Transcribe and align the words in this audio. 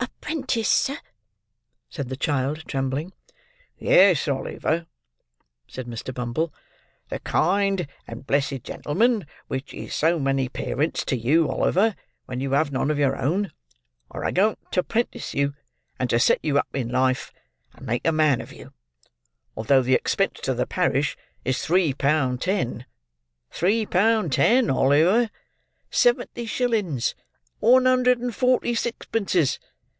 "A 0.00 0.30
prentice, 0.30 0.68
sir!" 0.68 0.98
said 1.88 2.10
the 2.10 2.16
child, 2.16 2.58
trembling. 2.68 3.14
"Yes, 3.78 4.28
Oliver," 4.28 4.86
said 5.66 5.86
Mr. 5.86 6.12
Bumble. 6.12 6.52
"The 7.08 7.18
kind 7.20 7.86
and 8.06 8.26
blessed 8.26 8.62
gentleman 8.62 9.26
which 9.46 9.72
is 9.72 9.94
so 9.94 10.18
many 10.18 10.50
parents 10.50 11.02
to 11.06 11.16
you, 11.16 11.48
Oliver, 11.48 11.96
when 12.26 12.40
you 12.40 12.50
have 12.52 12.70
none 12.70 12.90
of 12.90 12.98
your 12.98 13.16
own: 13.16 13.52
are 14.10 14.22
a 14.22 14.30
going 14.30 14.58
to 14.70 14.82
"prentice" 14.82 15.32
you: 15.32 15.54
and 15.98 16.10
to 16.10 16.20
set 16.20 16.40
you 16.42 16.58
up 16.58 16.68
in 16.74 16.90
life, 16.90 17.32
and 17.72 17.86
make 17.86 18.06
a 18.06 18.12
man 18.12 18.42
of 18.42 18.52
you: 18.52 18.74
although 19.56 19.80
the 19.80 19.94
expense 19.94 20.40
to 20.42 20.52
the 20.52 20.66
parish 20.66 21.16
is 21.42 21.64
three 21.64 21.94
pound 21.94 22.42
ten!—three 22.42 23.86
pound 23.86 24.34
ten, 24.34 24.68
Oliver!—seventy 24.68 26.44
shillins—one 26.44 27.86
hundred 27.86 28.18
and 28.18 28.34
forty 28.34 28.74
sixpences! 28.74 29.58